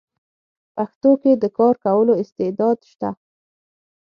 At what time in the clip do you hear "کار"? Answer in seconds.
1.57-1.75